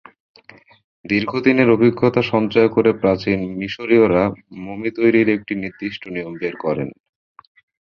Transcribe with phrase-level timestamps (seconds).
[1.05, 4.23] দীর্ঘদিনের অভিজ্ঞতা সঞ্চয় করে প্রাচীন মিশরীয়রা
[4.59, 6.89] মমি তৈরির একটি নির্দিষ্ট নিয়ম বের করেন।